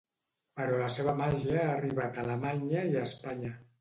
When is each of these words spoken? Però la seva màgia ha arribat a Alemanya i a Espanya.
Però 0.59 0.79
la 0.79 0.87
seva 0.95 1.13
màgia 1.19 1.59
ha 1.65 1.67
arribat 1.75 2.17
a 2.21 2.25
Alemanya 2.25 2.87
i 2.95 2.99
a 3.03 3.09
Espanya. 3.11 3.53